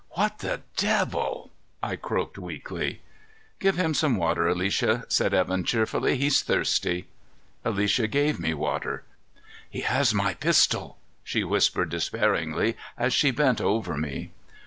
"What 0.13 0.39
the 0.39 0.61
devil?" 0.77 1.51
I 1.83 1.95
croaked 1.95 2.39
weakly. 2.39 3.01
"Give 3.59 3.77
him 3.77 3.93
some 3.93 4.15
water, 4.15 4.47
Alicia," 4.47 5.05
said 5.09 5.31
Evan 5.31 5.63
cheerfully. 5.63 6.17
"He's 6.17 6.41
thirsty." 6.41 7.05
Alicia 7.63 8.07
gave 8.07 8.39
me 8.39 8.55
water. 8.55 9.03
"He 9.69 9.81
has 9.81 10.11
my 10.11 10.33
pistol," 10.33 10.97
she 11.23 11.43
whispered 11.43 11.89
despairingly 11.89 12.75
as 12.97 13.13
she 13.13 13.29
bent 13.29 13.61
over 13.61 13.95
me. 13.95 14.31